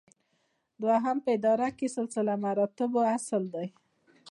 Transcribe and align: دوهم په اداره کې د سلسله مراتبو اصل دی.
دوهم 0.81 1.17
په 1.25 1.29
اداره 1.37 1.69
کې 1.77 1.87
د 1.89 1.93
سلسله 1.97 2.33
مراتبو 2.45 2.99
اصل 3.17 3.43
دی. 3.55 3.67